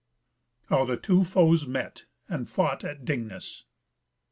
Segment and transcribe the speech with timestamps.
[0.69, 3.65] How the two Foes met and fought at Dingness.